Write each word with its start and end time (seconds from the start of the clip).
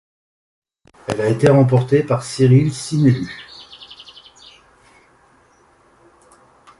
Elle 1.09 1.21
a 1.21 1.27
été 1.29 1.47
remportée 1.51 2.01
par 2.01 2.23
Cyril 2.23 2.73
Cinélu. 2.73 3.27